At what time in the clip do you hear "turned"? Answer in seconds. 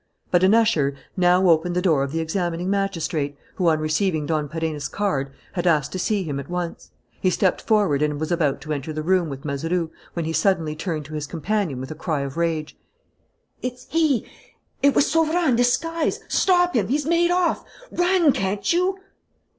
10.75-11.05